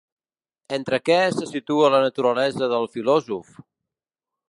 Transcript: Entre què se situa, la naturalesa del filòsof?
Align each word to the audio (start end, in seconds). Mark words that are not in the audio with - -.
Entre 0.77 0.99
què 1.09 1.17
se 1.35 1.49
situa, 1.51 1.93
la 1.97 2.01
naturalesa 2.07 2.73
del 2.75 2.91
filòsof? 2.97 3.57